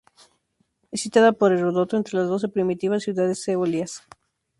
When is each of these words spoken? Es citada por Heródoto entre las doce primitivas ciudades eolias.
Es 0.91 1.01
citada 1.03 1.31
por 1.31 1.53
Heródoto 1.53 1.95
entre 1.95 2.17
las 2.17 2.27
doce 2.27 2.47
primitivas 2.47 3.03
ciudades 3.03 3.47
eolias. 3.47 4.01